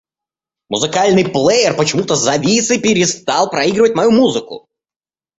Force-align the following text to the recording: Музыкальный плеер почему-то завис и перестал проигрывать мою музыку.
Музыкальный 0.71 1.27
плеер 1.29 1.75
почему-то 1.75 2.15
завис 2.15 2.71
и 2.71 2.79
перестал 2.79 3.51
проигрывать 3.51 3.93
мою 3.93 4.09
музыку. 4.09 4.67